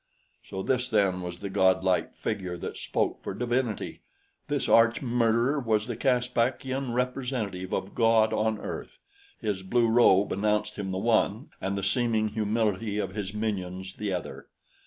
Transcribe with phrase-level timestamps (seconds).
[0.43, 4.01] So this then was the godlike figure that spoke for divinity!
[4.47, 8.97] This arch murderer was the Caspakian representative of God on Earth!
[9.41, 14.11] His blue robe announced him the one and the seeming humility of his minions the
[14.11, 14.47] other.